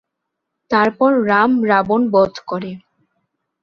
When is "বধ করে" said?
2.11-2.71